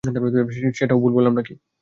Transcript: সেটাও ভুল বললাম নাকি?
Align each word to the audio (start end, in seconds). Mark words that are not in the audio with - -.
সেটাও 0.77 1.01
ভুল 1.03 1.11
বললাম 1.17 1.33
নাকি? 1.37 1.53